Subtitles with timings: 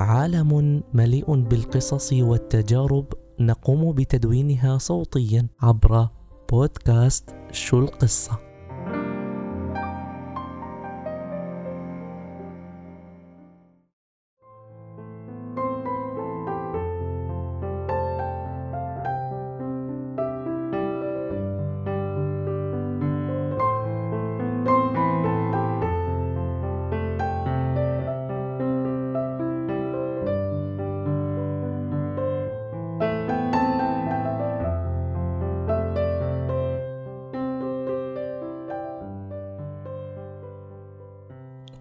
[0.00, 3.06] عالم مليء بالقصص والتجارب
[3.40, 6.08] نقوم بتدوينها صوتيا عبر
[6.52, 8.49] بودكاست شو القصة.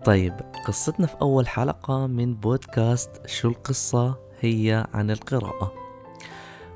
[0.10, 0.34] طيب
[0.68, 5.74] قصتنا في أول حلقة من بودكاست شو القصة هي عن القراءة.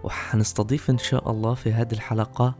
[0.03, 2.55] وحنستضيف إن شاء الله في هذه الحلقة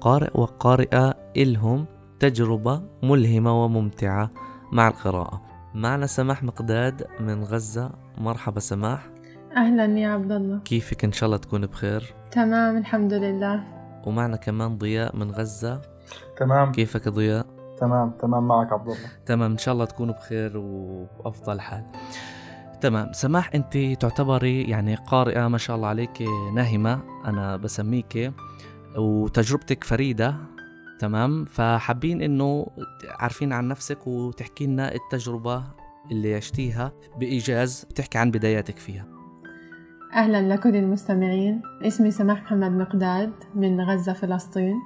[0.00, 1.86] قارئ وقارئة إلهم
[2.18, 4.30] تجربة ملهمة وممتعة
[4.72, 5.42] مع القراءة.
[5.74, 7.90] معنا سماح مقداد من غزة.
[8.18, 9.08] مرحبا سماح.
[9.56, 10.58] أهلا يا عبد الله.
[10.58, 12.14] كيفك؟ إن شاء الله تكون بخير.
[12.30, 13.64] تمام الحمد لله.
[14.06, 15.82] ومعنا كمان ضياء من غزة.
[16.36, 16.72] تمام.
[16.72, 21.84] كيفك ضياء؟ تمام تمام معك عبد الله تمام إن شاء الله تكونوا بخير وأفضل حال.
[22.80, 26.22] تمام سماح أنت تعتبري يعني قارئة ما شاء الله عليك
[26.54, 28.32] ناهمة أنا بسميك
[28.96, 30.36] وتجربتك فريدة
[30.98, 32.66] تمام؟ فحابين إنه
[33.18, 35.62] عارفين عن نفسك وتحكي لنا التجربة
[36.10, 39.04] اللي عشتيها بإيجاز تحكي عن بداياتك فيها.
[40.12, 41.62] أهلا لكل المستمعين.
[41.82, 44.76] اسمي سماح محمد مقداد من غزة فلسطين.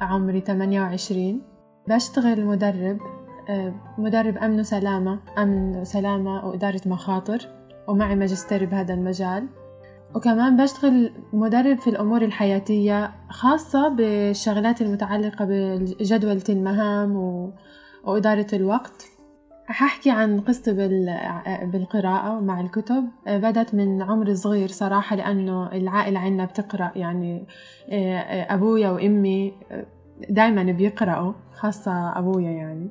[0.00, 1.53] عمري 28
[1.88, 2.98] بشتغل مدرب
[3.48, 7.48] آه، مدرب أمن وسلامة أمن وسلامة وإدارة مخاطر
[7.88, 9.46] ومعي ماجستير بهذا المجال.
[10.14, 17.52] وكمان بشتغل مدرب في الأمور الحياتية خاصة بالشغلات المتعلقة بجدولة المهام و...
[18.04, 19.04] وإدارة الوقت.
[19.66, 20.72] ححكي عن قصتي
[21.62, 23.04] بالقراءة ومع الكتب.
[23.26, 27.46] آه، بدت من عمر صغير صراحة لأنه العائلة عندنا بتقرأ يعني
[27.90, 29.52] آه، أبويا وأمي
[30.30, 32.90] دايما بيقرأوا خاصة أبويا يعني.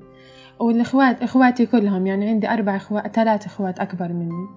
[0.59, 4.47] والإخوات إخواتي كلهم يعني عندي أربع إخوات ثلاث إخوات أكبر مني.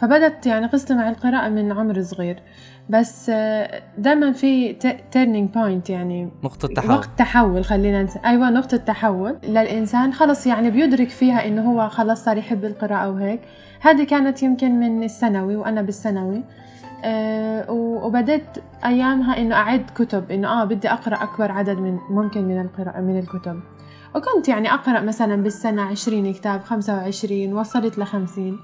[0.00, 2.42] فبدت يعني قصتي مع القراءة من عمر صغير.
[2.90, 3.30] بس
[3.98, 4.72] دائما في
[5.10, 6.30] turning point يعني.
[6.44, 6.90] نقطة تحول.
[6.90, 8.16] وقت تحول خلينا نس...
[8.16, 9.38] أيوة نقطة تحول.
[9.44, 13.40] للإنسان خلص يعني بيدرك فيها إنه هو خلص صار يحب القراءة وهيك.
[13.80, 16.44] هذه كانت يمكن من الثانوي وأنا بالثانوي.
[17.04, 22.60] أه وبدأت أيامها إنه أعد كتب إنه آه بدي أقرأ أكبر عدد من ممكن من
[22.60, 23.60] القراءة من الكتب.
[24.14, 28.58] وكنت يعني أقرأ مثلا بالسنة عشرين كتاب خمسة وعشرين وصلت لخمسين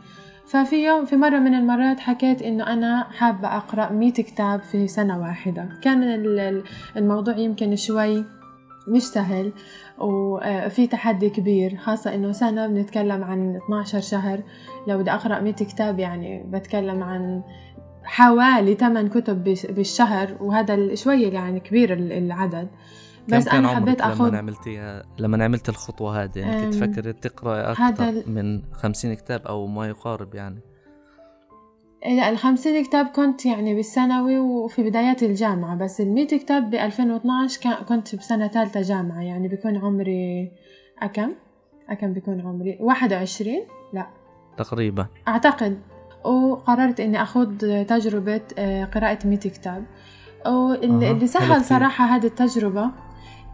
[0.46, 5.20] ففي يوم في مرة من المرات حكيت إنه أنا حابة أقرأ مية كتاب في سنة
[5.20, 5.68] واحدة.
[5.82, 6.02] كان
[6.96, 8.24] الموضوع يمكن شوي
[8.88, 9.52] مش سهل
[9.98, 14.40] وفي تحدي كبير خاصة إنه سنة بنتكلم عن 12 شهر.
[14.88, 17.42] لو بدي أقرأ 100 كتاب يعني بتكلم عن
[18.04, 22.68] حوالي 8 كتب بالشهر وهذا شوية يعني كبير العدد.
[23.28, 28.22] بس أنا حبيت أخذ لما عملتيها لما عملت الخطوة هذه؟ يعني كنت فكرت تقرا أكثر
[28.26, 30.60] من 50 كتاب أو ما يقارب يعني؟
[32.06, 36.74] لا ال 50 كتاب كنت يعني بالثانوي وفي بدايات الجامعة بس ال 100 كتاب ب
[36.74, 40.52] 2012 كنت بسنة ثالثة جامعة يعني بيكون عمري
[41.02, 41.32] أكم؟
[41.88, 43.56] أكم بيكون عمري؟ 21
[43.92, 44.06] لا.
[44.56, 45.06] تقريبا.
[45.28, 45.78] أعتقد.
[46.24, 47.58] وقررت إني أخوض
[47.88, 49.84] تجربة آه، قراءة 100 كتاب.
[50.46, 52.90] واللي سهل صراحة هذه التجربة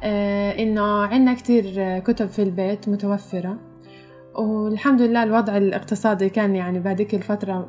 [0.03, 3.57] آه، إنه عندنا كتير كتب في البيت متوفرة.
[4.35, 7.67] والحمد لله الوضع الاقتصادي كان يعني بهذيك الفترة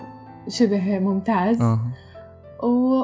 [0.48, 1.62] شبه ممتاز.
[1.62, 1.80] أه.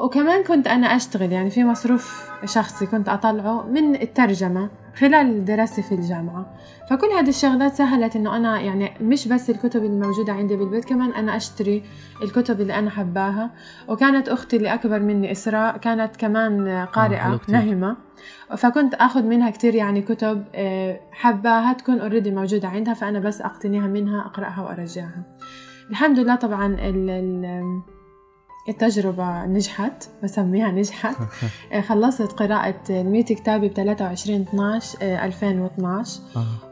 [0.03, 4.69] وكمان كنت أنا أشتغل يعني في مصروف شخصي كنت أطلعه من الترجمة.
[4.99, 6.53] خلال دراستي في الجامعة.
[6.89, 11.37] فكل هذه الشغلات سهلت إنه أنا يعني مش بس الكتب الموجودة عندي بالبيت كمان أنا
[11.37, 11.83] أشتري
[12.23, 13.51] الكتب اللي أنا حباها.
[13.87, 17.97] وكانت أختي اللي أكبر مني إسراء كانت كمان قارئة آه نهمة.
[18.57, 23.87] فكنت أخذ منها كتير يعني كتب آه، حباها تكون already موجودة عندها فأنا بس أقتنيها
[23.87, 25.23] منها أقرأها وأرجعها.
[25.89, 27.81] الحمد لله طبعا ال ال
[28.69, 31.15] التجربة نجحت بسميها نجحت
[31.73, 36.21] آه، خلصت قراءة 100 كتاب ب 23 12 2012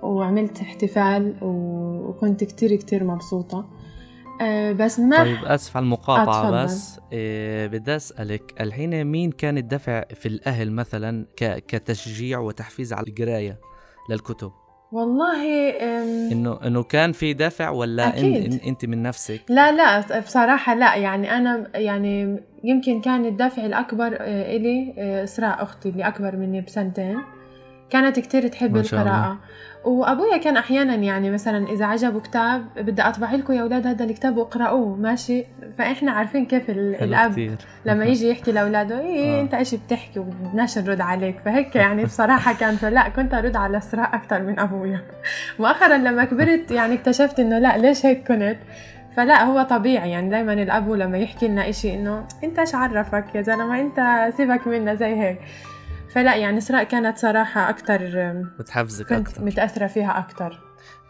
[0.02, 3.66] وعملت احتفال وكنت كتير كتير مبسوطة
[4.42, 6.64] آه، بس ما طيب أسف على المقاطعة أتفضل.
[6.64, 13.60] بس إيه بدي أسألك الحين مين كان الدفع في الأهل مثلا كتشجيع وتحفيز على القراية
[14.10, 14.52] للكتب؟
[14.92, 15.70] والله
[16.32, 18.54] إنه إنه كان في دافع ولا أكيد.
[18.54, 24.18] إن إنت من نفسك لا لا بصراحة لا يعني أنا يعني يمكن كان الدافع الأكبر
[24.20, 27.18] آه، إلي آه، اسراء أختي اللي أكبر مني بسنتين
[27.90, 29.38] كانت كتير تحب القراءة الله.
[29.86, 34.38] وأبويا كان أحيانا يعني مثلا إذا عجبه كتاب بدي أطبع لكم يا أولاد هذا الكتاب
[34.38, 35.46] واقرأوه ماشي؟
[35.78, 37.58] فإحنا عارفين كيف الأب كتير.
[37.86, 39.42] لما يجي يحكي لأولاده إيه آه.
[39.42, 41.40] أنت إيش بتحكي؟ وبدناش نرد عليك.
[41.46, 42.76] فهيك يعني بصراحة كان.
[42.76, 45.02] فلا كنت أرد على اسراء أكثر من أبويا.
[45.60, 48.58] مؤخرا لما كبرت يعني اكتشفت إنه لا ليش هيك كنت؟
[49.18, 53.42] فلا هو طبيعي يعني دائما الأب لما يحكي لنا إشي إنه أنت إيش عرفك يا
[53.42, 55.38] زلمة؟ أنت سيبك منا زي هيك.
[56.16, 58.00] فلا يعني إسراء كانت صراحة أكثر
[58.60, 59.46] بتحفزك كنت أكتر.
[59.46, 60.60] متأثرة فيها أكثر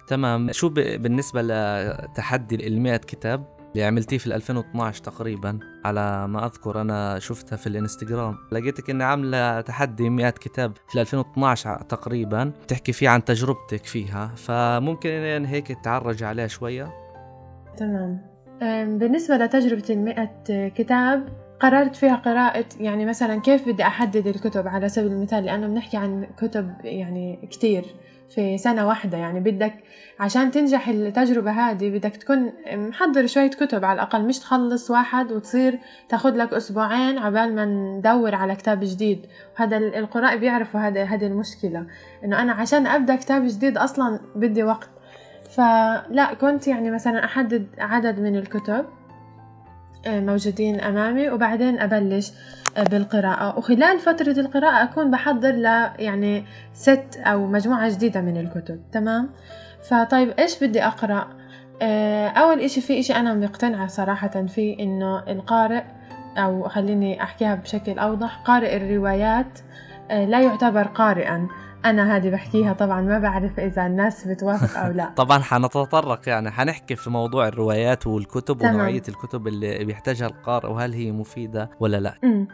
[0.08, 0.52] تمام.
[0.52, 7.56] شو بالنسبة لتحدي ال كتاب اللي عملتيه في 2012 تقريبا على ما أذكر أنا شفتها
[7.56, 13.86] في الإنستغرام لقيتك اني عاملة تحدي 100 كتاب في 2012 تقريبا تحكي فيه عن تجربتك
[13.86, 14.32] فيها.
[14.36, 16.94] فممكن إن هيك تعرج عليها شوية؟
[17.78, 18.36] تمام.
[18.98, 20.30] بالنسبة لتجربة المئة
[20.68, 25.98] كتاب قررت فيها قراءة يعني مثلا كيف بدي أحدد الكتب على سبيل المثال؟ لأنه بنحكي
[25.98, 27.86] عن كتب يعني كتير
[28.30, 29.74] في سنة واحدة يعني بدك
[30.20, 35.80] عشان تنجح التجربة هذه بدك تكون محضر شوية كتب على الأقل مش تخلص واحد وتصير
[36.10, 39.26] تاخد لك أسبوعين عبال ما ندور على كتاب جديد.
[39.60, 41.86] وهذا القراء بيعرفوا هذا هذه المشكلة
[42.24, 44.90] إنه أنا عشان أبدأ كتاب جديد أصلا بدي وقت.
[45.50, 48.86] فلا كنت يعني مثلا أحدد عدد من الكتب.
[50.08, 52.32] موجودين أمامي وبعدين أبلش
[52.78, 53.58] آه، بالقراءة.
[53.58, 55.66] وخلال فترة القراءة أكون بحضر ل
[56.00, 58.82] يعني ست أو مجموعة جديدة من الكتب.
[58.92, 59.30] تمام؟
[59.90, 61.28] فطيب إيش بدي أقرأ؟
[61.82, 65.84] آه، أول إشي في إشي أنا مقتنعة صراحة فيه إنه القارئ
[66.38, 69.60] أو خليني أحكيها بشكل أوضح قارئ الروايات
[70.10, 71.48] لا يعتبر قارئا.
[71.86, 76.96] أنا هذه بحكيها طبعا ما بعرف إذا الناس بتوافق أو لا طبعا حنتطرق يعني حنحكي
[76.96, 78.76] في موضوع الروايات والكتب تمام.
[78.76, 82.46] ونوعية الكتب اللي بيحتاجها القارئ وهل هي مفيدة ولا لا م.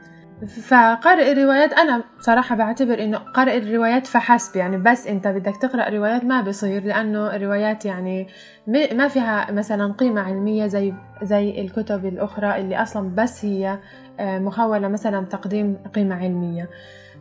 [0.47, 6.23] فقارئ الروايات أنا بصراحه بعتبر إنه قارئ الروايات فحسب يعني بس أنت بدك تقرأ روايات
[6.23, 8.27] ما بصير لأنه الروايات يعني
[8.67, 10.93] ما فيها مثلا قيمة علمية زي
[11.23, 13.79] زي الكتب الأخرى اللي أصلا بس هي
[14.19, 16.69] آه، مخولة مثلا بتقديم قيمة علمية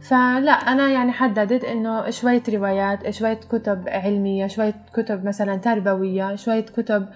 [0.09, 6.61] فلا أنا يعني حددت إنه شوية روايات شوية كتب علمية شوية كتب مثلا تربوية شوية
[6.61, 7.07] كتب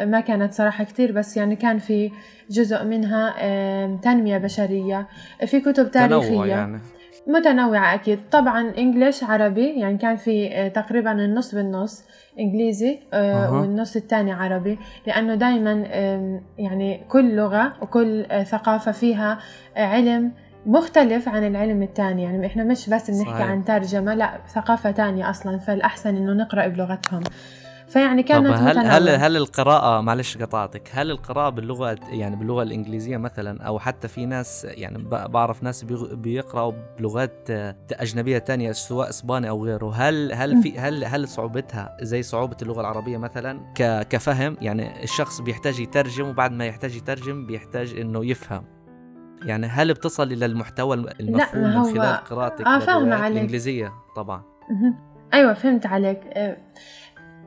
[0.00, 2.10] ما كانت صراحة كتير بس يعني كان في
[2.50, 3.34] جزء منها
[3.96, 5.08] تنمية بشرية
[5.46, 6.80] في كتب تاريخية يعني.
[7.26, 12.04] متنوعة أكيد طبعا إنجليش عربي يعني كان في آه، تقريبا النص بالنص
[12.38, 13.52] إنجليزي أه.
[13.52, 15.72] والنص الثاني عربي لأنه دايما
[16.58, 19.38] يعني كل لغة وكل آه، ثقافة فيها
[19.76, 20.32] آه، علم
[20.66, 23.42] مختلف عن العلم الثاني يعني إحنا مش بس بنحكي.
[23.42, 25.58] عن ترجمة لا ثقافة ثانية أصلا.
[25.58, 27.22] فالأحسن إنه نقرأ بلغتهم.
[27.88, 33.16] فيعني كانت طب هل هل هل القراءة معلش قطعتك هل القراءة باللغة يعني باللغة الإنجليزية
[33.16, 37.50] مثلا أو حتى في ناس يعني بعرف ناس بيقرأوا بلغات
[37.92, 42.80] أجنبية تانية سواء إسباني أو غيره هل هل في هل هل صعوبتها زي صعوبة اللغة
[42.80, 43.60] العربية مثلا
[44.10, 48.73] كفهم؟ يعني الشخص بيحتاج يترجم وبعد ما يحتاج يترجم بيحتاج إنه يفهم.
[49.44, 54.42] يعني هل بتصل إلى المحتوى المفهوم من خلال قراءتك آه فاهمة الإنجليزية؟ طبعا.
[55.34, 56.20] أيوه فهمت عليك.
[56.32, 56.56] آه،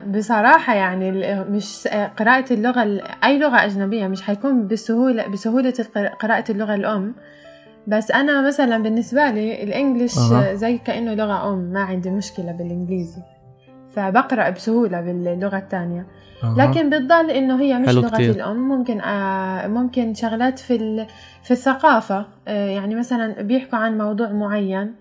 [0.06, 1.10] بصراحة يعني
[1.44, 5.74] مش آه، قراءة اللغة أي لغة أجنبية مش حيكون بسهولة بسهولة
[6.20, 7.14] قراءة اللغة الأم.
[7.86, 10.54] بس أنا مثلا بالنسبة لي الإنجليش أه.
[10.54, 13.22] زي كأنه لغة أم ما عندي مشكلة بالإنجليزي.
[13.94, 16.06] فبقرأ بسهولة باللغة الثانية
[16.56, 18.30] لكن بتضل إنه هي مش لغة كتير.
[18.30, 21.06] الأم ممكن آه ممكن شغلات في
[21.42, 22.26] في الثقافة.
[22.48, 24.94] آه يعني مثلا بيحكوا عن موضوع معين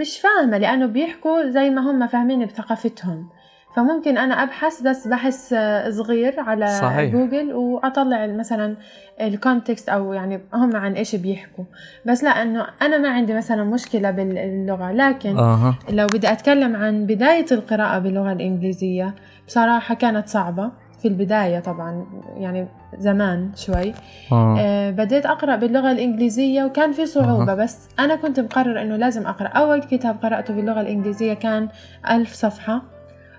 [0.00, 3.28] مش فاهمة لأنه بيحكوا زي ما هم فاهمين بثقافتهم.
[3.76, 7.12] فممكن أنا أبحث بس بحث آه، صغير على صحيح.
[7.12, 8.76] جوجل وأطلع مثلا
[9.20, 11.64] ال context أو يعني هم عن إيش بيحكوا
[12.06, 15.74] بس لا إنه أنا ما عندي مثلا مشكلة باللغة لكن أه.
[15.90, 19.14] لو بدي أتكلم عن بداية القراءة باللغة الإنجليزية
[19.46, 20.70] بصراحة كانت صعبة
[21.02, 23.94] في البداية طبعا يعني زمان شوي
[24.32, 24.56] آه.
[24.58, 27.54] آه بديت أقرأ باللغة الإنجليزية وكان في صعوبة أه.
[27.54, 31.68] بس أنا كنت مقرر إنه لازم أقرأ أول كتاب قرأته باللغة الإنجليزية كان
[32.10, 32.93] ألف صفحة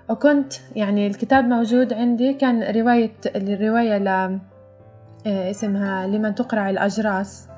[0.08, 4.38] وكنت يعني الكتاب موجود عندي كان رواية الرواية ل
[5.26, 7.48] آه، اسمها لمن تقرع الأجراس.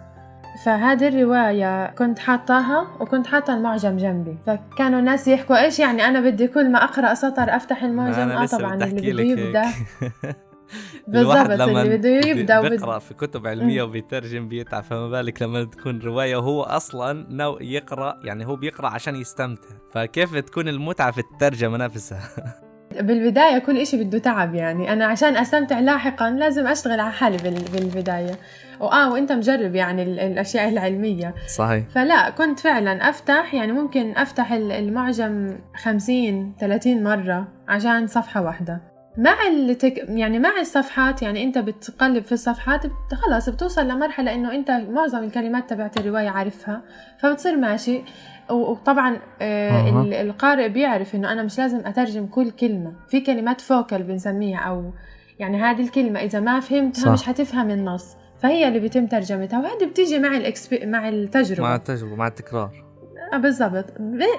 [0.65, 4.39] فهذه الرواية كنت حاطاها وكنت حاطة المعجم جنبي.
[4.47, 8.75] فكانوا الناس يحكوا إيش يعني أنا بدي كل ما أقرأ سطر أفتح المعجم؟ آه طبعا
[8.75, 9.65] اللي بده
[11.09, 16.37] بالضبط اللي بده يبدأ بيقرا في كتب علمية وبيترجم بيتعب فما بالك لما تكون رواية
[16.37, 19.69] وهو أصلا ناو يقرأ يعني هو بيقرأ عشان يستمتع.
[19.93, 22.29] فكيف تكون المتعة في الترجمة نفسها؟
[23.01, 27.37] بالبداية كل إشي بده تعب يعني أنا عشان أستمتع لاحقا لازم أشتغل على حالي
[27.73, 28.39] بالبداية.
[28.81, 31.35] وآه وأنت مجرب يعني الأشياء العلمية.
[31.47, 31.89] صحيح.
[31.89, 38.98] فلا كنت فعلا أفتح يعني ممكن أفتح المعجم خمسين ثلاثين مرة عشان صفحة واحدة.
[39.17, 40.05] مع التك...
[40.09, 45.71] يعني مع الصفحات يعني انت بتقلب في الصفحات خلاص بتوصل لمرحلة انه انت معظم الكلمات
[45.71, 46.83] تبعت الرواية عارفها
[47.19, 48.03] فبتصير ماشي.
[48.51, 52.93] وطبعا آه القارئ بيعرف انه أنا مش لازم اترجم كل كلمة.
[53.09, 54.93] في كلمات فوكل بنسميها أو
[55.39, 57.11] يعني هذه الكلمة إذا ما فهمتها صح.
[57.11, 58.17] مش حتفهم النص.
[58.43, 60.85] فهي اللي بيتم ترجمتها وهذه بتيجي مع الإكسب...
[60.85, 61.63] مع التجربة.
[61.63, 62.85] مع التجربة مع التكرار.
[63.33, 63.85] آه بالضبط.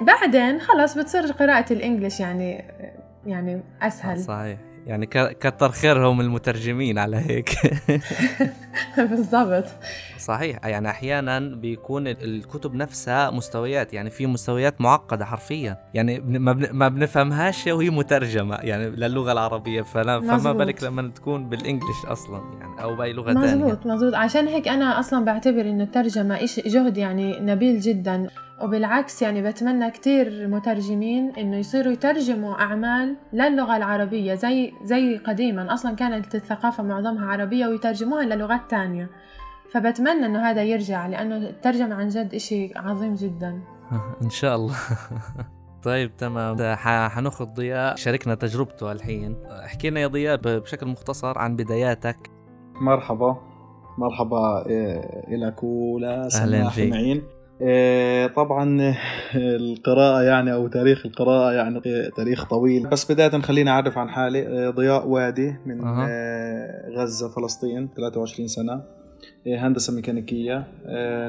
[0.01, 2.63] بعدين خلاص بتصير قراءة الإنجليش يعني
[3.25, 4.19] يعني أسهل.
[4.19, 4.59] صحيح.
[4.87, 7.49] يعني كتر خيرهم المترجمين على هيك.
[9.09, 9.65] بالضبط.
[10.17, 10.65] صحيح.
[10.65, 15.77] يعني أحيانا بيكون الكتب نفسها مستويات يعني في مستويات معقدة حرفيا.
[15.93, 16.19] يعني
[16.73, 18.55] ما بنفهمهاش وهي مترجمة.
[18.55, 23.55] يعني للغة العربية فلا فما بالك لما تكون بالانجلش أصلا يعني أو بأي لغة ثانية
[23.55, 28.29] مزبوط مزبوط عشان هيك أنا أصلا بعتبر إنه الترجمة جهد يعني نبيل جدا.
[28.61, 35.73] وبالعكس يعني بتمنى كتير مترجمين إنه يصيروا يترجموا أعمال للغة العربية زي زي قديما.
[35.73, 39.09] أصلا كانت الثقافة معظمها عربية ويترجموها للغات تانية.
[39.71, 43.61] فبتمنى إنه هذا يرجع لأنه الترجمة عن جد إشي عظيم جدا.
[44.23, 44.75] إن شاء الله.
[45.83, 46.75] طيب تمام.
[47.09, 47.95] حناخذ ضياء.
[47.95, 49.35] شاركنا تجربته الحين.
[49.65, 52.31] احكي لنا يا ضياء بشكل مختصر عن بداياتك.
[52.81, 53.37] مرحبا.
[53.97, 57.38] مرحبا إيه، لك ولسامعين إيه،
[58.35, 58.95] طبعا
[59.35, 61.81] القراءة يعني أو تاريخ القراءة يعني
[62.17, 62.87] تاريخ طويل.
[62.87, 64.39] بس بداية خليني أعرف عن حالي.
[64.39, 66.89] إيه، ضياء وادي من أه.
[66.97, 68.81] غزة فلسطين 23 سنة.
[69.47, 70.67] هندسة ميكانيكية.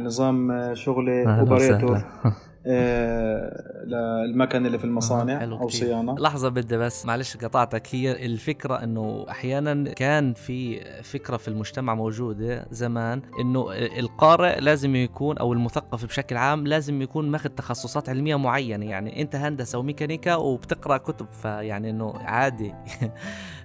[0.05, 2.03] نظام شغلي أوبريتور.
[2.71, 6.15] آه، للمكن اللي في المصانع أو صيانة.
[6.19, 7.95] لحظة بدي بس معلش قطعتك.
[7.95, 15.39] هي الفكرة إنه أحيانا كان في فكرة في المجتمع موجودة زمان إنه القارئ لازم يكون
[15.39, 18.87] أو المثقف بشكل عام لازم يكون ماخذ تخصصات علمية معينة.
[18.87, 22.75] يعني أنت هندسة وميكانيكا وبتقرأ كتب فيعني إنه عادي.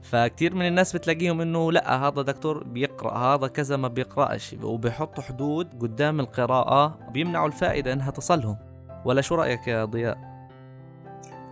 [0.05, 5.67] فكتير من الناس بتلاقيهم إنه لا هذا دكتور بيقرأ هذا كذا ما بيقرأش وبيحطوا حدود
[5.81, 8.57] قدام القراءة بيمنعوا الفائدة إنها تصلهم.
[9.05, 10.35] ولا شو رأيك يا ضياء؟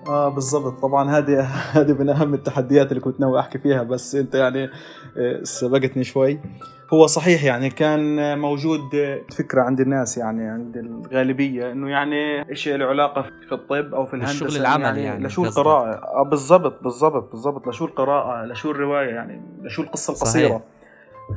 [0.08, 0.82] آه بالضبط.
[0.82, 1.42] طبعا هذه
[1.78, 4.70] هذه من أهم التحديات اللي كنت ناوي أحكي فيها بس أنت يعني
[5.18, 6.40] آه، سبقتني شوي.
[6.94, 8.82] هو صحيح يعني كان موجود
[9.38, 14.14] فكرة عند الناس يعني عند الغالبية إنه يعني شيء له علاقة في الطب أو في
[14.14, 17.68] الهندسة؟ الشغل العملي يعني, يعني لشو القراءة؟ آه بالضبط بالضبط بالضبط.
[17.68, 20.62] لشو القراءة؟ لشو الرواية يعني؟ لشو القصة القصيرة؟ صحيح.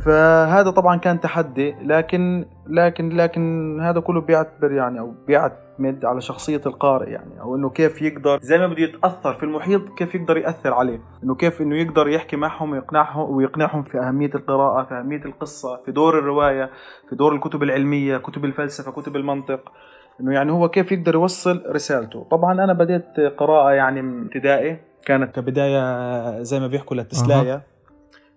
[0.05, 6.61] فهذا طبعا كان تحدي لكن لكن لكن هذا كله بيعتبر يعني أو بيعتمد على شخصية
[6.66, 10.75] القارئ يعني أو إنه كيف يقدر زي ما بده يتأثر في المحيط كيف يقدر يأثر
[10.75, 15.81] عليه إنه كيف إنه يقدر يحكي معهم ويقنعهم ويقنعهم في أهمية القراءة في أهمية القصة
[15.85, 16.71] في دور الرواية
[17.09, 19.61] في دور الكتب العلمية كتب الفلسفة كتب المنطق
[20.21, 22.26] إنه يعني هو كيف يقدر يوصل رسالته.
[22.31, 27.75] طبعا أنا بديت قراءة يعني ابتدائي كانت كبداية زي ما بيحكوا للتسلاية.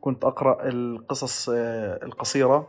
[0.01, 2.67] كنت أقرأ القصص آه، القصيرة.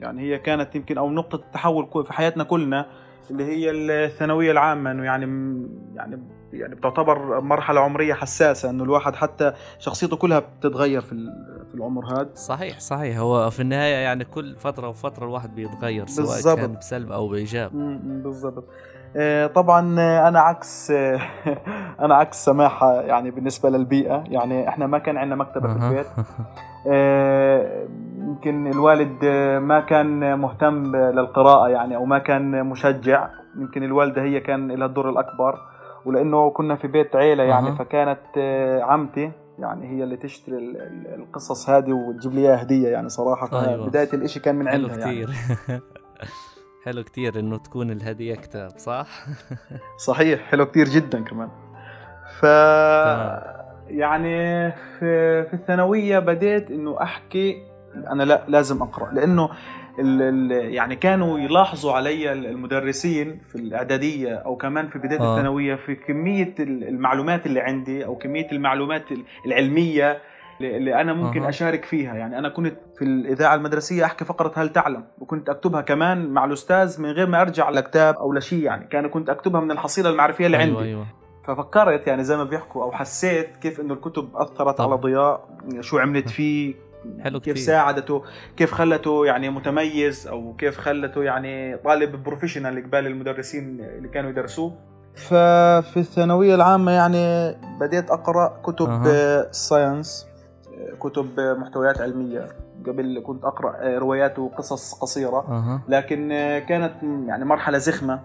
[0.00, 2.86] يعني هي كانت يمكن أو نقطة التحول في حياتنا كلنا
[3.30, 4.90] اللي هي الثانوية العامة.
[4.90, 5.24] إنه يعني
[5.94, 6.22] يعني
[6.52, 8.70] يعني بتعتبر مرحلة عمرية حساسة.
[8.70, 11.08] إنه الواحد حتى شخصيته كلها بتتغير في
[11.68, 12.30] في العمر هذا.
[12.34, 13.18] صحيح صحيح.
[13.18, 16.58] هو في النهاية يعني كل فترة وفترة الواحد بيتغير سواء بالزبط.
[16.58, 17.72] كان بسلب أو بإيجاب.
[18.22, 18.64] بالضبط.
[19.54, 21.20] طبعا آه، أنا عكس آه،
[22.04, 24.24] أنا عكس سماحة يعني بالنسبة للبيئة.
[24.28, 26.06] يعني إحنا ما كان عندنا مكتبة في البيت.
[28.28, 29.24] يمكن الوالد
[29.62, 33.28] ما كان مهتم للقراءة يعني أو ما كان مشجع.
[33.56, 35.58] يمكن الوالدة هي كان لها الدور الأكبر.
[36.04, 38.38] ولأنه كنا في بيت عيلة يعني فكانت
[38.82, 40.56] عمتي يعني هي اللي تشتري
[41.14, 43.46] القصص هذه وتجيب لي هدية يعني صراحة.
[43.46, 44.14] فبداية أيوة.
[44.14, 45.26] الإشي كان من عندها يعني.
[46.84, 49.08] حلو كتير إنه تكون الهدية كتاب صح؟
[50.06, 51.48] صحيح حلو كتير جدا كمان
[52.40, 52.42] ف
[53.88, 57.56] يعني في, في الثانوية بديت إنه أحكي
[57.94, 59.50] أنا لا لازم أقرأ لأنه
[59.98, 65.32] ال ال يعني كانوا يلاحظوا علي المدرسين في الإعدادية أو كمان في بداية آه.
[65.32, 69.04] الثانوية في كمية المعلومات اللي عندي أو كمية المعلومات
[69.46, 70.18] العلمية
[70.60, 71.48] اللي أنا ممكن أه.
[71.48, 76.28] أشارك فيها يعني أنا كنت في الإذاعة المدرسية أحكي فقره هل تعلم وكنت أكتبها كمان
[76.28, 80.10] مع الأستاذ من غير ما أرجع لكتاب أو لشيء يعني كان كنت أكتبها من الحصيلة
[80.10, 81.06] المعرفية اللي أيوة عندي أيوة.
[81.44, 84.90] ففكرت يعني زي ما بيحكوا أو حسيت كيف إنه الكتب أثرت طبعا.
[84.90, 85.48] على ضياء
[85.80, 86.74] شو عملت فيه
[87.20, 87.66] حلو كيف كتير.
[87.66, 88.22] ساعدته
[88.56, 94.74] كيف خلته يعني متميز أو كيف خلته يعني طالب professional قبال المدرسين اللي كانوا يدرسوه
[95.14, 99.50] ففي الثانوية العامة يعني بديت أقرأ كتب أه.
[99.50, 100.26] science
[101.00, 102.46] كتب محتويات علمية.
[102.86, 105.38] قبل كنت أقرأ روايات وقصص قصيرة.
[105.38, 105.80] أه.
[105.88, 106.28] لكن
[106.68, 108.20] كانت يعني مرحلة زخمة.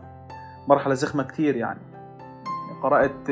[0.67, 1.79] مرحلة زخمة كثير يعني.
[2.83, 3.31] قرأت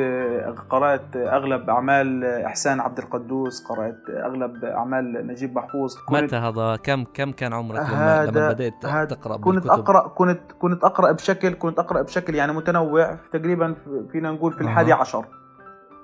[0.69, 5.95] قرأت أغلب أعمال إحسان عبد القدوس قرأت أغلب أعمال نجيب محفوظ.
[6.11, 8.73] متى هذا؟ كم كم كان عمرك لما, لما بدأت
[9.09, 13.17] تقرأ كنت بالكتب؟ أقرأ كنت كنت أقرأ بشكل كنت أقرأ بشكل يعني متنوع.
[13.33, 13.75] تقريبا
[14.11, 15.25] فينا نقول في الحادي عشر.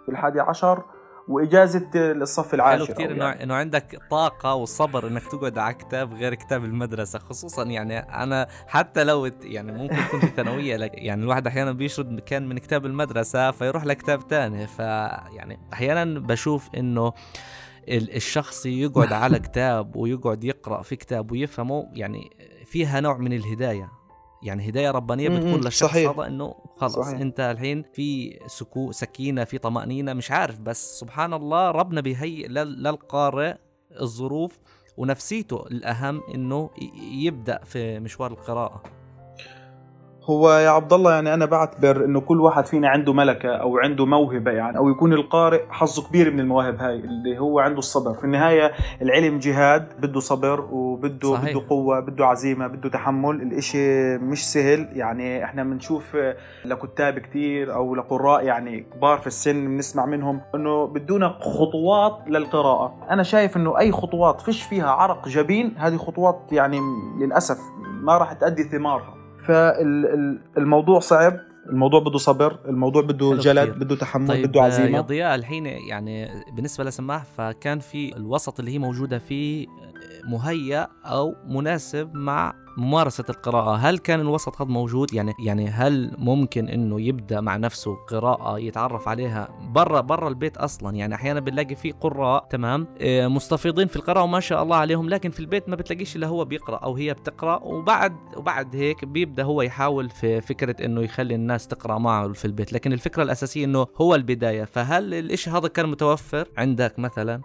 [0.05, 0.83] في الحادي عشر
[1.27, 3.43] وإجازة الصف العاشر حلو كثير إنه يعني.
[3.43, 9.03] إنه عندك طاقة وصبر إنك تقعد على كتاب غير كتاب المدرسة خصوصا يعني أنا حتى
[9.03, 14.21] لو يعني ممكن في ثانوية يعني الواحد أحيانا بيشرد كان من كتاب المدرسة فيروح لكتاب
[14.29, 17.13] ثاني فيعني أحيانا بشوف إنه
[17.89, 22.29] الشخص يقعد على كتاب ويقعد يقرأ في كتاب ويفهمه يعني
[22.65, 24.00] فيها نوع من الهداية
[24.43, 26.99] يعني هداية ربانية بتكون للشخص هذا إنه خلص.
[26.99, 27.19] صحيح.
[27.19, 33.55] أنت الحين في سكو سكينة في طمأنينة مش عارف بس سبحان الله ربنا بيهيئ للقارئ
[34.01, 34.59] الظروف
[34.97, 36.69] ونفسيته الأهم إنه
[37.11, 38.83] يبدأ في مشوار القراءة.
[40.23, 44.05] هو يا عبد الله يعني أنا بعتبر إنه كل واحد فينا عنده ملكة أو عنده
[44.05, 48.13] موهبة يعني أو يكون القارئ حظه كبير من المواهب هاي اللي هو عنده الصبر.
[48.13, 51.51] في النهاية العلم جهاد بده صبر وبده صحيح.
[51.51, 53.41] بده قوة بده عزيمة بده تحمل.
[53.41, 56.17] الإشي مش سهل يعني إحنا بنشوف
[56.65, 62.93] لكتاب كتير أو لقراء يعني كبار في السن بنسمع منهم إنه بدونا خطوات للقراءة.
[63.09, 66.79] أنا شايف إنه أي خطوات فيش فيها عرق جبين هذه خطوات يعني
[67.19, 67.59] للأسف
[68.01, 69.20] ما راح تؤدي ثمارها.
[69.45, 74.97] فالموضوع صعب الموضوع بده صبر الموضوع بده جلد بده تحمل طيب بده عزيمة.
[74.97, 79.67] يا ضياء الحين يعني بالنسبة لسماح فكان في الوسط اللي هي موجودة فيه
[80.25, 83.75] مهيأ أو مناسب مع ممارسة القراءة.
[83.75, 89.07] هل كان الوسط هذا موجود؟ يعني يعني هل ممكن إنه يبدأ مع نفسه قراءة يتعرف
[89.07, 94.23] عليها برا برا البيت أصلا؟ يعني أحيانا بنلاقي في قراء تمام آه، مستفيضين في القراءة
[94.23, 97.63] وما شاء الله عليهم لكن في البيت ما بتلاقيش إلا هو بيقرأ أو هي بتقرأ.
[97.63, 102.73] وبعد وبعد هيك بيبدأ هو يحاول في فكرة إنه يخلي الناس تقرأ معه في البيت.
[102.73, 104.63] لكن الفكرة الأساسية إنه هو البداية.
[104.63, 107.41] فهل الإشي هذا كان متوفر عندك مثلا؟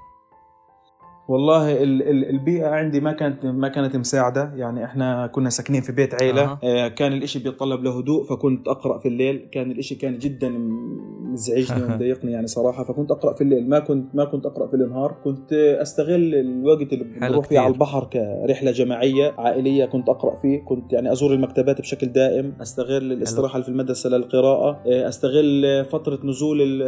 [1.28, 1.82] والله
[2.30, 4.52] البيئة عندي ما كانت ما كانت مساعدة.
[4.56, 6.58] يعني إحنا كنا ساكنين في بيت عيلة.
[6.64, 6.88] آه.
[6.88, 9.48] كان الإشي بيتطلب له هدوء فكنت أقرأ في الليل.
[9.52, 10.48] كان الإشي كان جدا
[11.22, 12.84] مزعجني ومضايقني يعني صراحة.
[12.84, 13.68] فكنت أقرأ في الليل.
[13.68, 15.16] ما كنت ما كنت أقرأ في النهار.
[15.24, 19.84] كنت أستغل الوقت اللي بروح فيه على البحر كرحلة جماعية عائلية.
[19.84, 20.64] كنت أقرأ فيه.
[20.64, 22.52] كنت يعني أزور المكتبات بشكل دائم.
[22.62, 24.80] أستغل الاستراحة في المدرسة للقراءة.
[24.86, 26.82] آه، أستغل فترة نزول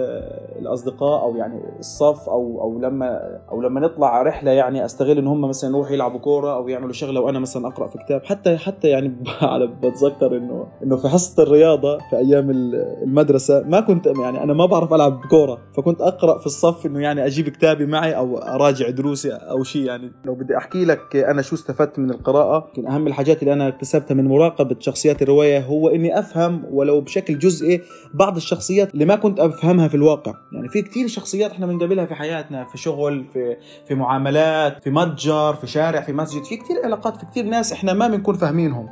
[0.58, 5.40] الأصدقاء أو يعني الصف أو أو لما أو لما نطلع رحلة يعني أستغل إن هم
[5.40, 8.24] مثلا يروحوا يلعبوا كورة أو يعملوا شغلة وأنا مثلا أقرأ في كتاب.
[8.24, 14.06] حتى حتى يعني على بتذكر انه إنه في حصة الرياضة في أيام المدرسة ما كنت
[14.06, 15.58] يعني أنا ما بعرف ألعب كورة.
[15.76, 20.12] فكنت أقرأ في الصف إنه يعني أجيب كتابي معي أو أراجع دروسي أو شيء يعني.
[20.24, 24.14] لو بدي أحكي لك أنا شو استفدت من القراءة يمكن أهم الحاجات اللي أنا اكتسبتها
[24.14, 27.82] من مراقبة شخصيات الرواية هو إني أفهم ولو بشكل جزئي
[28.14, 30.34] بعض الشخصيات اللي ما كنت أفهمها في الواقع.
[30.52, 33.56] يعني في كثير شخصيات إحنا بنقابلها في حياتنا في شغل في
[33.88, 37.72] في معاملات معاملات في متجر في شارع في مسجد في كثير علاقات في كثير ناس
[37.72, 38.88] إحنا ما بنكون فاهمينهم.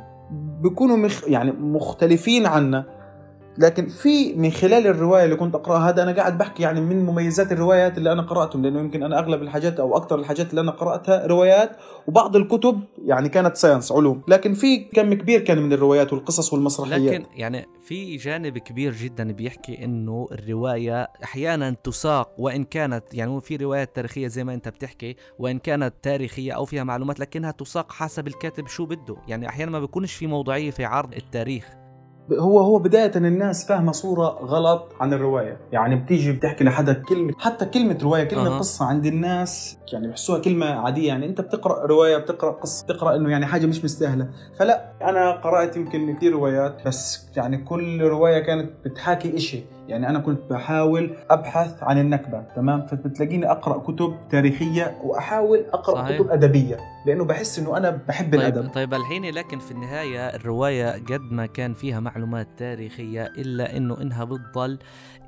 [0.61, 2.85] بيكونوا مخ يعني مختلفين عنا.
[3.57, 7.51] لكن في من خلال الرواية اللي كنت أقرأها هذا أنا قاعد بحكي يعني من مميزات
[7.51, 11.27] الروايات اللي أنا قرأتهم لأنه يمكن أنا أغلب الحاجات أو أكثر الحاجات اللي أنا قرأتها
[11.27, 11.71] روايات
[12.07, 14.21] وبعض الكتب يعني كانت ساينس علوم.
[14.27, 17.01] لكن في كم كبير كان من الروايات والقصص والمسرحيات.
[17.01, 23.55] لكن يعني في جانب كبير جدا بيحكي إنه الرواية أحيانا تساق وإن كانت يعني في
[23.55, 28.27] روايات تاريخية زي ما أنت بتحكي وإن كانت تاريخية أو فيها معلومات لكنها تساق حسب
[28.27, 29.15] الكاتب شو بده.
[29.27, 31.86] يعني أحيانا ما بيكونش في موضوعية في عرض التاريخ.
[32.31, 35.57] هو هو بداية الناس فاهمة صورة غلط عن الرواية.
[35.71, 38.59] يعني بتيجي بتحكي لحدا كلمة حتى كلمة رواية كلمة أه.
[38.59, 41.07] قصة عند الناس يعني بحسوها كلمة عادية.
[41.07, 44.29] يعني أنت بتقرأ رواية بتقرأ قصة بتقرأ إنه يعني حاجة مش مستاهلة.
[44.59, 49.76] فلا أنا قرأت يمكن كثير روايات بس يعني كل رواية كانت بتحاكي إشي.
[49.87, 56.17] يعني أنا كنت بحاول أبحث عن النكبة تمام فبتلاقيني أقرأ كتب تاريخية وأحاول أقرأ صحيح.
[56.17, 60.91] كتب أدبية لأنه بحس إنه أنا بحب طيب الأدب طيب الحين لكن في النهاية الرواية
[60.91, 64.79] قد ما كان فيها معلومات تاريخية إلا إنه إنها بتضل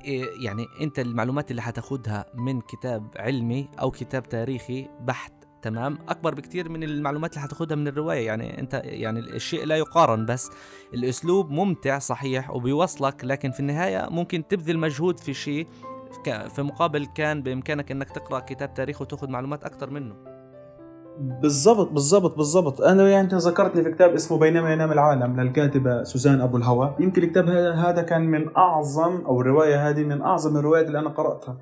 [0.04, 6.34] إيه، يعني أنت المعلومات اللي حتاخدها من كتاب علمي أو كتاب تاريخي بحت تمام؟ أكبر
[6.34, 8.26] بكتير من المعلومات اللي حتاخدها من الرواية.
[8.26, 10.50] يعني أنت يعني الشيء لا يقارن بس.
[10.94, 15.66] الأسلوب ممتع صحيح وبيوصلك لكن في النهاية ممكن تبذل مجهود في شيء
[16.24, 20.14] في مقابل كان بإمكانك إنك تقرأ كتاب تاريخ وتاخذ معلومات أكثر منه.
[21.18, 22.80] بالضبط بالضبط بالضبط.
[22.80, 26.96] أنا يعني أنت ذكرتني في كتاب اسمه بينما ينام العالم للكاتبة سوزان أبو الهوى.
[27.00, 31.56] يمكن الكتاب هذا كان من أعظم أو الرواية هذه من أعظم الروايات اللي أنا قرأتها.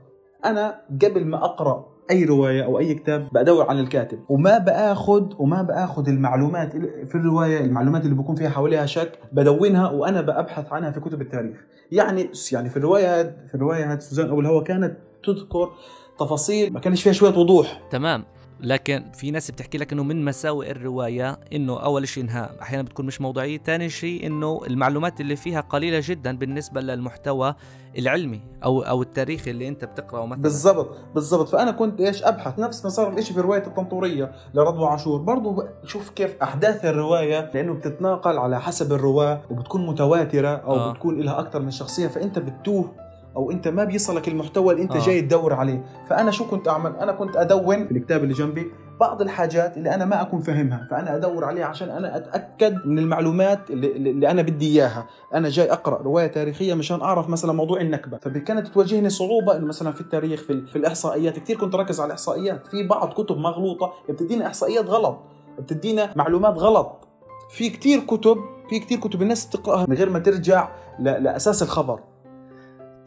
[0.44, 5.62] أنا قبل ما أقرأ أي رواية أو أي كتاب بدور على الكاتب وما باخذ وما
[5.62, 6.72] بآخذ المعلومات
[7.06, 11.56] في الرواية المعلومات اللي بكون فيها حواليها شك بدونها وأنا ببحث عنها في كتب التاريخ.
[11.92, 15.72] يعني يعني في الرواية في الرواية هذه سوزان ابو الهوى كانت تذكر
[16.20, 17.80] تفاصيل ما كانش فيها شوية وضوح.
[17.90, 18.24] تمام.
[18.60, 23.06] لكن في ناس بتحكي لك إنه من مساوئ الرواية إنه أول شيء إنها أحيانا بتكون
[23.06, 27.54] مش موضوعية ثاني شيء إنه المعلومات اللي فيها قليلة جدا بالنسبة للمحتوى
[27.98, 30.42] العلمي أو أو التاريخي اللي أنت بتقرأه مثلا.
[30.42, 31.48] بالضبط بالضبط.
[31.48, 35.20] فأنا كنت إيش أبحث نفس ما صار الشيء في رواية الطنطوريه لرضوى عاشور.
[35.20, 40.92] برضه شوف كيف أحداث الرواية لأنه بتتناقل على حسب الرواة وبتكون متواترة أو آه.
[40.92, 45.06] بتكون لها أكثر من شخصية فأنت بتوه أو أنت ما بيصلك المحتوى اللي أنت آه.
[45.06, 45.84] جاي تدور عليه.
[46.10, 50.04] فأنا شو كنت أعمل؟ أنا كنت أدون في الكتاب اللي جنبي بعض الحاجات اللي أنا
[50.04, 54.66] ما أكون فاهمها فأنا أدور عليها عشان أنا أتأكد من المعلومات اللي, اللي أنا بدي
[54.66, 55.06] إياها.
[55.34, 58.18] أنا جاي أقرأ رواية تاريخية مشان أعرف مثلا موضوع النكبة.
[58.18, 61.38] فكانت تواجهني صعوبة إنه مثلا في التاريخ في, في الإحصائيات.
[61.38, 62.66] كثير كنت ركز على الإحصائيات.
[62.66, 65.18] في بعض كتب مغلوطة بتدينا إحصائيات غلط
[65.58, 67.08] بتدينا معلومات غلط.
[67.50, 68.36] في كثير كتب
[68.70, 72.00] في كثير كتب الناس بتقراها من غير ما ترجع لأساس الخبر.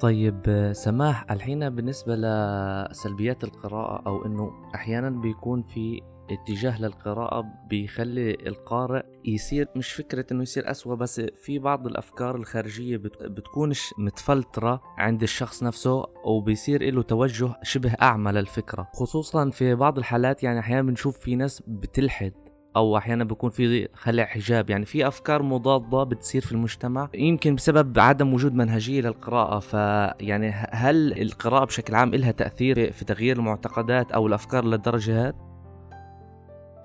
[0.02, 9.04] طيب سماح الحين بالنسبة لسلبيات القراءة أو إنه أحيانا بيكون في اتجاه للقراءة بيخلي القارئ
[9.26, 15.64] يصير مش فكرة إنه يصير أسوأ بس في بعض الأفكار الخارجية بتكونش متفلترة عند الشخص
[15.64, 18.88] نفسه وبيصير له توجه شبه أعمى للفكرة.
[18.94, 22.34] خصوصا في بعض الحالات يعني أحيانا بنشوف في ناس بتلحد.
[22.76, 24.70] أو أحيانا بيكون في خلع حجاب.
[24.70, 29.60] يعني في أفكار مضادة بتصير في المجتمع يمكن بسبب عدم وجود منهجية للقراءة.
[29.60, 35.52] فيعني هل القراءة بشكل عام لها تأثير في تغيير المعتقدات أو الأفكار للدرجة هذه؟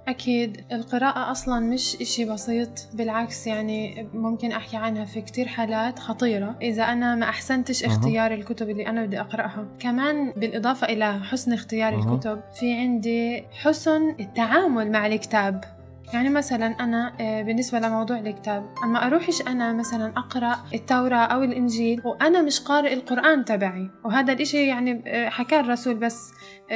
[0.08, 0.64] أكيد.
[0.72, 6.56] القراءة أصلا مش إشي بسيط بالعكس يعني ممكن أحكي عنها في كتير حالات خطيرة.
[6.62, 8.34] إذا أنا ما أحسنتش اختيار أه.
[8.34, 9.66] الكتب اللي أنا بدي أقرأها.
[9.78, 11.98] كمان بالإضافة إلى حسن اختيار أه.
[11.98, 15.75] الكتب في عندي حسن التعامل مع الكتاب.
[16.12, 22.02] يعني مثلا أنا آه، بالنسبة لموضوع الكتاب أما أروحش أنا مثلا أقرأ التوراة أو الإنجيل
[22.04, 26.32] وأنا مش قارئ القرآن تبعي وهذا الإشي يعني حكاه الرسول بس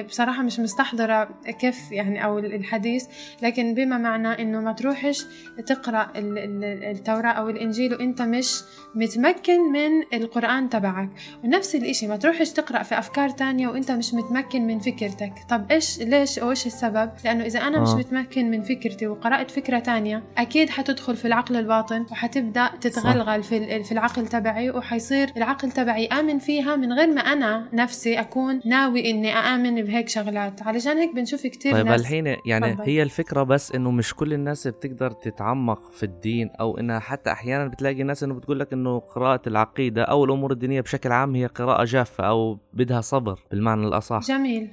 [0.09, 1.29] بصراحة مش مستحضرة
[1.61, 3.07] كيف يعني أو الحديث
[3.43, 5.27] لكن بما معنى إنه ما تروحش
[5.67, 8.61] تقرأ التوراة أو الإنجيل وأنت مش
[8.95, 11.09] متمكن من القرآن تبعك.
[11.45, 15.33] ونفس الإشي ما تروحش تقرأ في أفكار تانية وأنت مش متمكن من فكرتك.
[15.49, 19.79] طب إيش ليش أو إيش السبب؟ لأنه إذا أنا مش متمكن من فكرتي قرأت فكرة
[19.79, 26.07] تانية أكيد حتدخل في العقل الباطن وحتبدأ تتغلغل في, في العقل تبعي وحيصير العقل تبعي
[26.07, 30.63] آمن فيها من غير ما أنا نفسي أكون ناوي إني آمن بهيك شغلات.
[30.63, 32.01] علشان هيك بنشوف كتير طيب ناس.
[32.01, 32.85] الحين يعني فضل.
[32.85, 37.67] هي الفكرة بس إنه مش كل الناس بتقدر تتعمق في الدين أو إنها حتى أحيانا
[37.67, 41.85] بتلاقي ناس إنه بتقول لك إنه قراءة العقيدة أو الأمور الدينية بشكل عام هي قراءة
[41.85, 44.21] جافة أو بدها صبر بالمعنى الأصح.
[44.21, 44.71] جميل.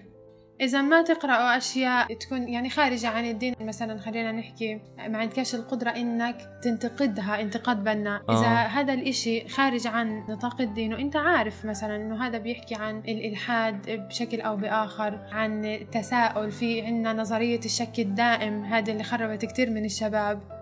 [0.61, 5.89] إذا ما تقرأوا أشياء تكون يعني خارجة عن الدين مثلا خلينا نحكي ما عندكش القدرة
[5.89, 8.39] إنك تنتقدها انتقاد بناء آه.
[8.39, 13.89] إذا هذا الإشي خارج عن نطاق الدين وإنت عارف مثلا إنه هذا بيحكي عن الإلحاد
[13.89, 19.85] بشكل أو بآخر عن التساؤل في عندنا نظرية الشك الدائم هذه اللي خربت كتير من
[19.85, 20.56] الشباب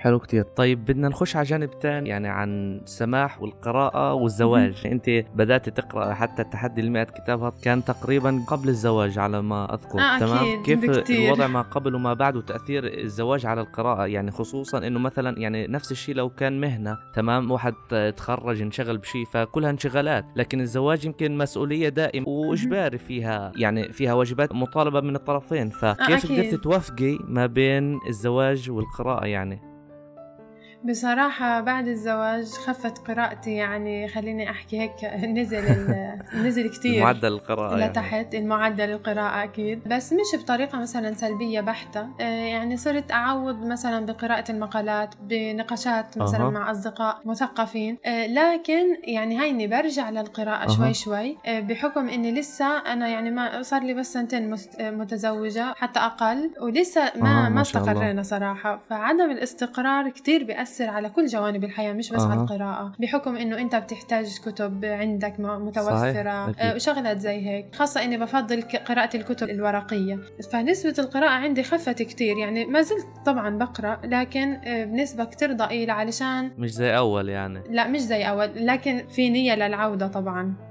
[0.00, 0.42] حلو كتير.
[0.42, 4.86] طيب بدنا نخش على جانب تاني يعني عن السماح والقراءة والزواج.
[4.86, 10.18] انت بدأت تقرأ حتى التحدي المئة كتاب كان تقريبا قبل الزواج على ما أذكر آه
[10.18, 11.26] تمام؟ أكيد كيف بكتير.
[11.26, 15.92] الوضع ما قبل وما بعد وتأثير الزواج على القراءة؟ يعني خصوصا إنه مثلا يعني نفس
[15.92, 17.74] الشيء لو كان مهنة تمام؟ واحد
[18.16, 20.24] تخرج انشغل بشيء فكلها انشغالات.
[20.36, 22.28] لكن الزواج يمكن مسؤولية دائمة.
[22.28, 25.70] وإجباري فيها؟ يعني فيها واجبات مطالبة من الطرفين.
[25.70, 29.69] فكيف آه قدرت توفقي ما بين الزواج والقراءة يعني؟
[30.84, 35.04] بصراحة بعد الزواج خفت قراءتي يعني خليني أحكي هيك
[35.38, 35.64] نزل
[36.46, 38.38] نزل كتير معدل القراءة لتحت يعني.
[38.38, 44.50] المعدل القراءة أكيد بس مش بطريقة مثلا سلبية بحتة آه، يعني صرت أعوض مثلا بقراءة
[44.50, 46.50] المقالات بنقاشات مثلا أه.
[46.50, 50.76] مع أصدقاء مثقفين آه، لكن يعني هيني برجع للقراءة أه.
[50.76, 56.00] شوي شوي آه، بحكم إني لسه أنا يعني ما صار لي بس سنتين متزوجة حتى
[56.00, 57.48] أقل ولسه ما أه.
[57.48, 62.30] ما استقرينا صراحة فعدم الاستقرار كتير بيأثر بيأثر على كل جوانب الحياة مش بس أه.
[62.30, 62.92] على القراءة.
[62.98, 66.74] بحكم إنه أنت بتحتاج كتب عندك متوفرة صحيح.
[66.74, 67.74] وشغلات زي هيك.
[67.74, 70.18] خاصة إني بفضل قراءة الكتب الورقية.
[70.52, 76.50] فنسبة القراءة عندي خفت كتير يعني ما زلت طبعا بقرأ لكن بنسبة كتير ضئيلة علشان
[76.58, 77.62] مش زي أول يعني.
[77.70, 80.69] لا مش زي أول لكن في نية للعودة طبعا.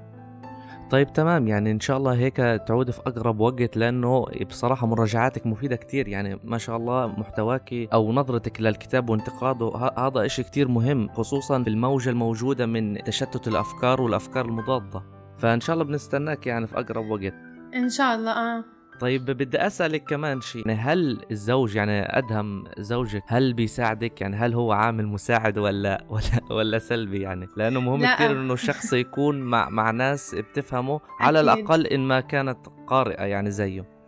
[0.90, 1.48] طيب تمام.
[1.48, 6.08] يعني إن شاء الله هيك تعود في أقرب وقت لأنه بصراحة مراجعاتك مفيدة كتير.
[6.08, 11.70] يعني ما شاء الله محتواك أو نظرتك للكتاب وانتقاده هذا إشي كتير مهم خصوصا في
[11.70, 15.02] الموجة الموجودة من تشتت الأفكار والأفكار المضادة.
[15.38, 17.34] فإن شاء الله بنستناك يعني في أقرب وقت.
[17.74, 18.64] إن شاء الله آه.
[19.00, 24.54] طيب بدي أسألك كمان شيء يعني هل الزوج يعني أدهم زوجك هل بيساعدك يعني هل
[24.54, 28.14] هو عامل مساعد ولا ولا ولا سلبي يعني لأنه مهم لا.
[28.14, 31.52] كثير إنه الشخص يكون مع مع ناس بتفهمه على أكيد.
[31.52, 33.99] الأقل إن ما كانت قارئة يعني زيه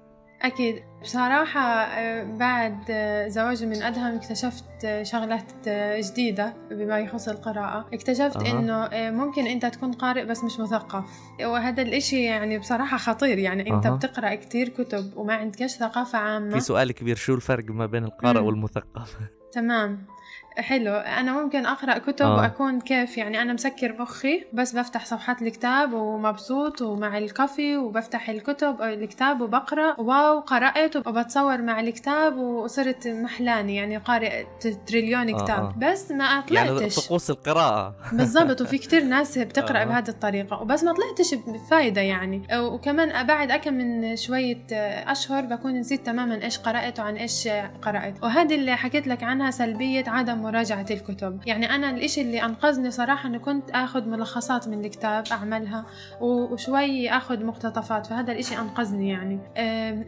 [0.43, 0.83] أكيد.
[1.03, 5.69] بصراحة آه، بعد آه، زواجي من أدهم اكتشفت آه، شغلات
[6.11, 7.89] جديدة بما يخص القراءة.
[7.93, 8.51] اكتشفت أه.
[8.51, 8.89] إنه
[9.25, 11.05] ممكن أنت تكون قارئ بس مش مثقف.
[11.45, 13.39] وهذا الإشي يعني بصراحة خطير.
[13.39, 13.91] يعني أنت أه.
[13.97, 16.51] بتقرأ كتير كتب وما عندكش ثقافة عامة.
[16.51, 19.17] في سؤال كبير شو الفرق ما بين القارئ والمثقف؟
[19.53, 20.07] تمام.
[20.57, 20.95] حلو.
[20.95, 22.37] أنا ممكن أقرأ كتب آه.
[22.37, 28.83] وأكون كيف يعني أنا مسكر مخي بس بفتح صفحات الكتاب ومبسوط ومع الكافي وبفتح الكتب
[28.83, 30.01] الكتاب وبقرأ.
[30.01, 34.45] واو قرأت وبتصور مع الكتاب وصرت محلاني يعني قارئ
[34.87, 35.65] تريليون آه، كتاب.
[35.65, 35.75] آه.
[35.79, 36.81] بس ما يعني طلعتش.
[36.81, 37.95] يعني طقوس القراءة.
[38.13, 38.61] بالضبط.
[38.61, 39.85] وفي كتير ناس بتقرأ آه.
[39.85, 42.43] بهذه الطريقة وبس ما طلعتش بفايدة يعني.
[42.59, 44.63] وكمان بعد أكم من شوية
[45.07, 47.49] أشهر بكون نسيت تماما إيش قرأت وعن إيش
[47.83, 48.15] قرأت.
[48.23, 51.41] وهذه اللي حكيت لك عنها سلبية عدم مراجعة الكتب.
[51.47, 55.87] يعني أنا الإشي اللي أنقذني صراحة أنه كنت أخذ ملخصات من الكتاب أعملها
[56.21, 59.41] وشوي أخذ مقتطفات فهذا الإشي أنقذني يعني.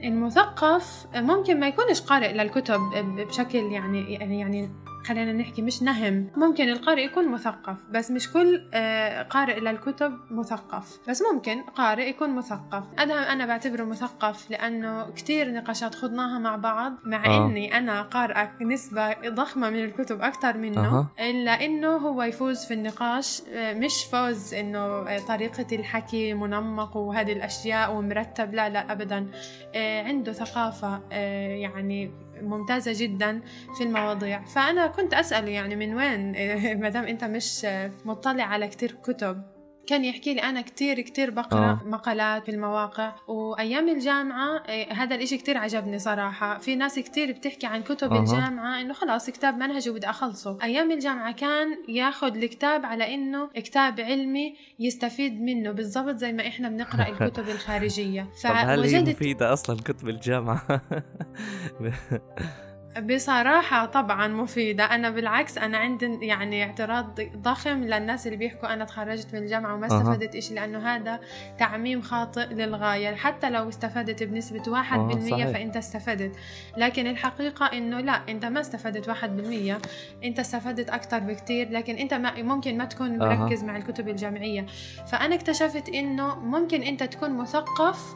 [0.09, 2.81] المثقف ممكن ما يكونش قارئ للكتب
[3.29, 4.71] بشكل يعني يعني
[5.07, 6.31] خلينا نحكي مش نهم.
[6.37, 10.99] ممكن القارئ يكون مثقف بس مش كل آه، قارئ للكتب مثقف.
[11.09, 12.85] بس ممكن قارئ يكون مثقف.
[12.99, 17.47] أدهم أنا بعتبره مثقف لأنه كتير نقاشات خضناها مع بعض مع آه.
[17.47, 20.87] إني أنا قارئة نسبة ضخمة من الكتب أكثر منه.
[20.87, 21.11] آه.
[21.21, 27.33] إلا إنه هو يفوز في النقاش آه، مش فوز إنه آه، طريقة الحكي منمق وهذه
[27.33, 29.31] الأشياء ومرتب لا لا أبدا.
[29.77, 33.41] عنده ثقافة يعني ممتازة جدا
[33.79, 34.45] في المواضيع.
[34.45, 36.33] فأنا كنت أسأله يعني من وين؟
[36.83, 37.67] ما دام أنت مش
[38.05, 39.54] مطلع على كتير كتب.
[39.87, 41.81] كان يحكي لي أنا كتير كتير بقرأ آه.
[41.85, 47.67] مقالات في المواقع وأيام الجامعة إيه، هذا الإشي كتير عجبني صراحة في ناس كتير بتحكي
[47.67, 48.21] عن كتب آه.
[48.21, 54.01] الجامعة إنه خلاص كتاب منهجي وبدي أخلصه أيام الجامعة كان ياخد الكتاب على إنه كتاب
[54.01, 59.77] علمي يستفيد منه بالضبط زي ما إحنا بنقرأ الكتب الخارجية فوجدت هل هي مفيدة أصلا
[59.77, 60.63] كتب الجامعة
[63.03, 64.85] بصراحة طبعا مفيدة.
[64.85, 69.87] أنا بالعكس أنا عندي يعني اعتراض ضخم للناس اللي بيحكوا أنا تخرجت من الجامعة وما
[69.87, 71.21] استفدت إشي لأنه هذا
[71.59, 73.15] تعميم خاطئ للغاية.
[73.15, 76.37] حتى لو استفدت بنسبة واحد بالمية فأنت استفدت.
[76.77, 79.79] لكن الحقيقة إنه لا أنت ما استفدت واحد بالمية.
[80.25, 84.67] أنت استفدت أكتر بكتير لكن أنت ما ممكن ما تكون مركز مع الكتب الجامعية.
[85.07, 88.15] فأنا اكتشفت إنه ممكن أنت تكون مثقف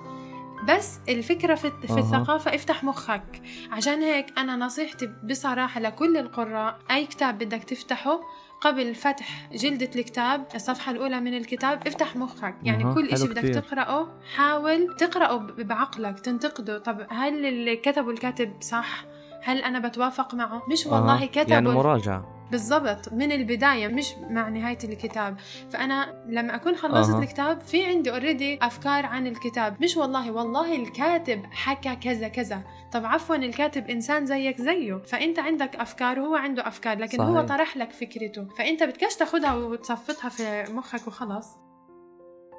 [0.68, 1.98] بس الفكرة في, في أه.
[1.98, 8.20] الثقافة افتح مخك عشان هيك أنا نصيحتي بصراحة لكل القراء أي كتاب بدك تفتحه
[8.61, 12.94] قبل فتح جلدة الكتاب الصفحة الأولى من الكتاب افتح مخك يعني أه.
[12.94, 13.61] كل إشي بدك كتير.
[13.61, 19.04] تقرأه حاول تقرأه بعقلك تنتقده طب هل اللي كتبه الكاتب صح
[19.42, 21.26] هل أنا بتوافق معه مش والله أه.
[21.26, 25.37] كتبه يعني مراجعة بالضبط من البداية مش مع نهاية الكتاب.
[25.70, 27.18] فأنا لما أكون خلصت أه.
[27.18, 29.82] الكتاب في عندي اوريدي أفكار عن الكتاب.
[29.82, 32.62] مش والله والله الكاتب حكى كذا كذا.
[32.92, 35.02] طب عفوا الكاتب إنسان زيك زيه.
[35.06, 37.30] فأنت عندك أفكار وهو عنده أفكار لكن صحيح.
[37.30, 38.48] هو طرح لك فكرته.
[38.58, 41.67] فأنت بتكش تاخدها وتصفطها في مخك وخلاص.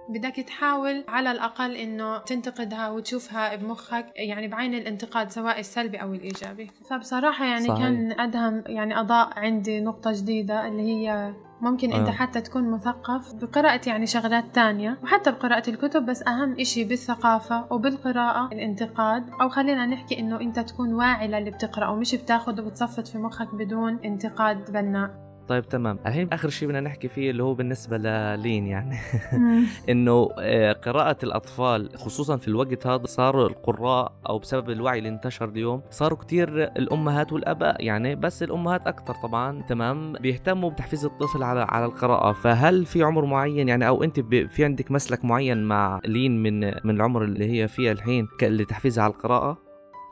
[0.10, 6.72] بدك تحاول على الأقل إنه تنتقدها وتشوفها بمخك يعني بعين الانتقاد سواء السلبي أو الإيجابي
[6.90, 7.80] فبصراحة يعني صحيح.
[7.80, 12.12] كان أدهم يعني أضاء عندي نقطة جديدة اللي هي ممكن أنت آه.
[12.12, 18.50] حتى تكون مثقف بقراءة يعني شغلات تانية وحتى بقراءة الكتب بس أهم إشي بالثقافة وبالقراءة
[18.54, 23.56] الانتقاد أو خلينا نحكي إنه أنت تكون واعي للي بتقرأه مش بتاخد وبتصفط في مخك
[23.56, 26.00] بدون انتقاد بناء طيب تمام.
[26.06, 28.98] الحين آخر شيء بدنا نحكي فيه اللي هو بالنسبة للين يعني.
[29.90, 35.50] إنه آه، قراءة الأطفال خصوصا في الوقت هذا صاروا القراء أو بسبب الوعي اللي انتشر
[35.50, 39.62] اليوم صاروا كثير الأمهات والأباء يعني بس الأمهات أكثر طبعا.
[39.62, 40.14] تمام.
[40.14, 42.34] بيهتموا بتحفيز الطفل على على القراءة.
[42.34, 46.96] فهل في عمر معين يعني أو أنت في عندك مسلك معين مع لين من من
[46.96, 49.69] العمر اللي هي فيها الحين لتحفيزها على القراءة؟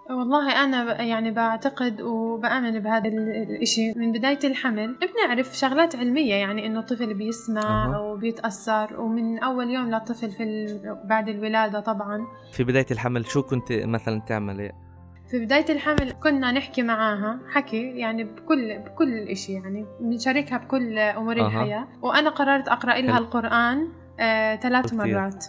[0.09, 6.79] والله أنا يعني بعتقد وبآمن بهذا الإشي من بداية الحمل بنعرف شغلات علمية يعني إنه
[6.79, 8.01] الطفل بيسمع أه.
[8.01, 14.21] وبيتأثر ومن أول يوم للطفل في بعد الولادة طبعا في بداية الحمل شو كنت مثلا
[14.21, 14.71] تعملي؟
[15.31, 21.39] في بداية الحمل كنا نحكي معاها حكي يعني بكل بكل إشي يعني بنشاركها بكل أمور
[21.39, 21.47] أه.
[21.47, 23.87] الحياة وأنا قررت أقرأ لها القرآن
[24.19, 25.45] آه، ثلاث مرات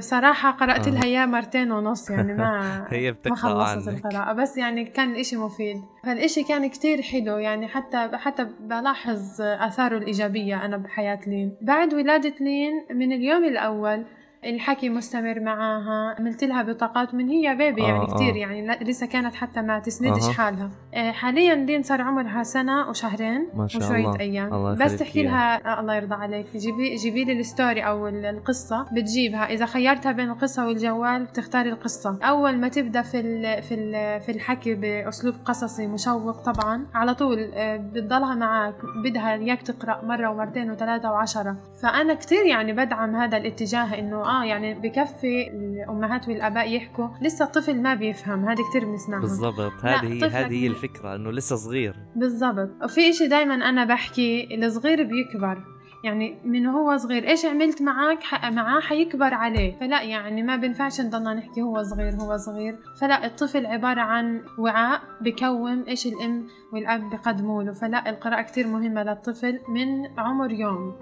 [0.00, 4.32] صراحة قرأت لها إياه مرتين ونص يعني ما هي ما خلصت القراءة.
[4.32, 5.82] بس يعني كان الإشي مفيد.
[6.04, 11.56] فالإشي كان كتير حلو يعني حتى حتى بلاحظ آثاره الإيجابية أنا بحياة لين.
[11.60, 14.04] بعد ولادة لين من اليوم الأول
[14.44, 18.36] الحكي مستمر معاها عملت لها بطاقات من هي بيبي يعني آه كتير آه.
[18.38, 20.32] يعني لسه كانت حتى ما تسندش آه.
[20.32, 20.70] حالها.
[21.12, 24.20] حاليا لين صار عمرها سنة وشهرين ما شاء وشوية الله.
[24.20, 24.54] أيام.
[24.54, 26.46] الله بس تحكي لها آه الله يرضى عليك.
[26.56, 29.50] جيبي جيبي لي الستوري أو القصة بتجيبها.
[29.50, 32.18] إذا خيرتها بين القصة والجوال بتختاري القصة.
[32.22, 37.50] أول ما تبدأ في ال في ال في الحكي بأسلوب قصصي مشوق طبعا على طول
[37.54, 38.74] آه بتضلها معك
[39.04, 41.56] بدها إياك تقرأ مرة ومرتين وثلاثة وعشرة.
[41.82, 47.08] فأنا كتير يعني بدعم هذا الاتجاه إنه آه يعني بكفي الأمهات والآباء يحكوا.
[47.22, 49.20] لسه الطفل ما بيفهم هذه كثير بنسمعها.
[49.20, 49.84] بالضبط.
[49.84, 51.96] هذه هي هذه هي الفكرة إنه لسه صغير.
[52.16, 52.70] بالضبط.
[52.84, 55.64] وفي إشي دائما أنا بحكي الصغير بيكبر.
[56.04, 58.18] يعني من هو صغير؟ إيش عملت معك
[58.52, 59.78] معاه حيكبر عليه.
[59.80, 62.78] فلا يعني ما بينفعش نضلنا نحكي هو صغير هو صغير.
[63.00, 67.72] فلا الطفل عبارة عن وعاء بكوم إيش الأم والأب بقدموا له.
[67.72, 70.94] فلا القراءة كتير مهمة للطفل من عمر يوم.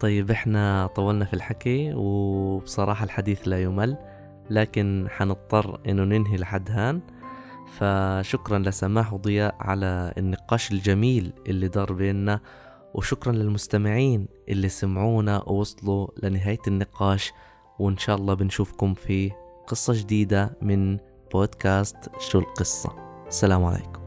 [0.00, 3.96] طيب إحنا طولنا في الحكي وبصراحة الحديث لا يمل
[4.50, 7.00] لكن حنضطر إنه ننهي لحد هان.
[7.78, 12.40] فشكرا لسماح وضياء على النقاش الجميل اللي دار بيننا
[12.94, 17.32] وشكرا للمستمعين اللي سمعونا ووصلوا لنهاية النقاش
[17.78, 19.32] وإن شاء الله بنشوفكم في
[19.66, 20.98] قصة جديدة من
[21.32, 22.90] بودكاست شو القصة.
[23.28, 23.99] السلام عليكم.